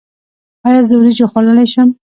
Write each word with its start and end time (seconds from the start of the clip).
ایا 0.67 0.81
زه 0.87 0.93
وریجې 0.99 1.25
خوړلی 1.31 1.65
شم؟ 1.73 1.89